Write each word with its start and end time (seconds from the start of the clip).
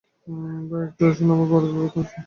ভাই, 0.69 0.83
একটু 0.87 1.03
আসুন, 1.09 1.27
আমার 1.31 1.47
বড় 1.51 1.65
বিপদ। 1.73 2.07